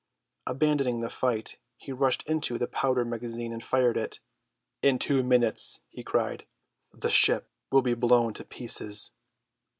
Abandoning 0.47 1.01
the 1.01 1.11
fight 1.11 1.59
he 1.77 1.91
rushed 1.91 2.27
into 2.27 2.57
the 2.57 2.65
powder 2.65 3.05
magazine 3.05 3.53
and 3.53 3.63
fired 3.63 3.97
it. 3.97 4.19
"In 4.81 4.97
two 4.97 5.21
minutes," 5.21 5.81
he 5.91 6.01
cried, 6.03 6.47
"the 6.91 7.11
ship 7.11 7.51
will 7.69 7.83
be 7.83 7.93
blown 7.93 8.33
to 8.33 8.43
pieces." 8.43 9.11